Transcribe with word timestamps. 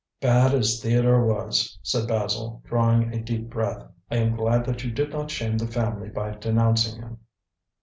"Bad 0.19 0.55
as 0.55 0.81
Theodore 0.81 1.27
was," 1.27 1.77
said 1.83 2.07
Basil, 2.07 2.63
drawing 2.65 3.13
a 3.13 3.21
deep 3.21 3.51
breath, 3.51 3.83
"I 4.09 4.15
am 4.15 4.35
glad 4.35 4.65
that 4.65 4.83
you 4.83 4.89
did 4.89 5.11
not 5.11 5.29
shame 5.29 5.59
the 5.59 5.67
family 5.67 6.09
by 6.09 6.31
denouncing 6.31 6.99
him." 7.03 7.19